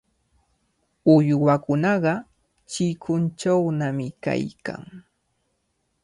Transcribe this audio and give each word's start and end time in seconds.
Uywakunaqa 1.13 2.13
chikunchawnami 2.71 4.07
kaykan. 4.23 4.81